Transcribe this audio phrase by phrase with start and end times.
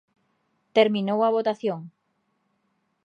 [0.77, 1.79] Terminou a votación.